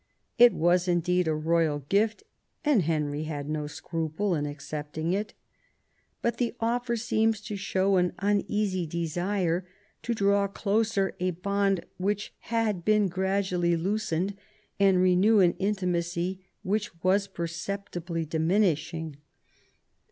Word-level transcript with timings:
It 0.39 0.51
was 0.53 0.87
indeed 0.87 1.27
a 1.27 1.35
royal 1.35 1.85
gift, 1.87 2.23
and 2.65 2.81
Henry 2.81 3.25
had 3.25 3.47
no 3.47 3.67
scruple 3.67 4.33
in 4.33 4.47
accepting 4.47 5.13
it 5.13 5.35
But 6.23 6.37
the 6.37 6.55
offer 6.59 6.97
seems 6.97 7.39
to 7.41 7.55
show 7.55 7.97
an 7.97 8.13
uneasy 8.17 8.87
desire 8.87 9.67
to 10.01 10.15
draw 10.15 10.47
closer 10.47 11.13
a 11.19 11.29
bond 11.29 11.85
which 11.99 12.33
had 12.39 12.83
been 12.83 13.09
gradually 13.09 13.75
loosened, 13.77 14.35
and 14.79 14.99
renew 15.03 15.39
an 15.39 15.53
intimacy 15.59 16.47
which 16.63 16.89
was 17.03 17.27
perceptibly 17.27 18.25
diminishing. 18.25 19.17